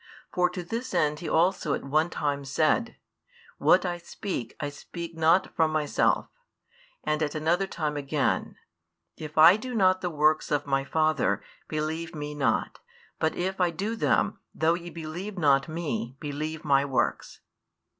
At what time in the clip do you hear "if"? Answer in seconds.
9.15-9.37, 13.35-13.61